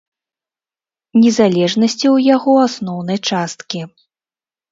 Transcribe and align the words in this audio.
Незалежнасці 1.23 2.01
ў 2.15 2.31
яго 2.35 2.53
асноўнай 2.67 3.19
часткі. 3.33 3.81